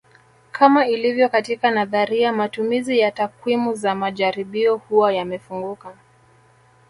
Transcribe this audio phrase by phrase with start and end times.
[0.51, 5.97] Kama ilivyo katika nadharia matumizi ya takwimu za majaribio huwa yamefunguka